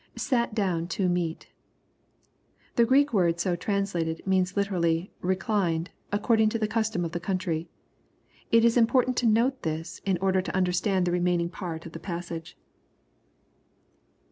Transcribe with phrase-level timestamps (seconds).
[0.15, 1.51] [Sat down to meat.]
[2.75, 7.69] The Greek word so translated, means literally" reclined," according to the custom of the country.
[8.51, 11.99] It is important to note this, in order to understand the remaining part of the
[11.99, 12.57] passage.